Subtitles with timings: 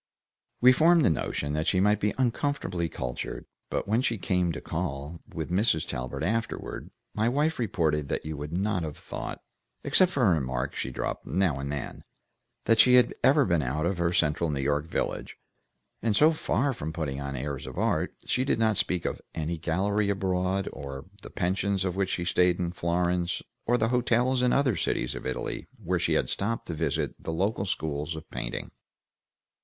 [0.61, 4.59] We formed the notion that she might be uncomfortably cultured, but when she came to
[4.59, 5.87] call with Mrs.
[5.87, 9.41] Talbert afterward, my wife reported that you would not have thought,
[9.83, 12.03] except for a remark she dropped now and then,
[12.65, 15.37] that she had ever been out of her central New York village,
[16.01, 19.59] and so far from putting on airs of art, she did not speak of any
[19.59, 24.41] gallery abroad, or of the pensions in which she stayed in Florence, or the hotels
[24.41, 28.27] in other cities of Italy where she had stopped to visit the local schools of
[28.31, 28.71] painting.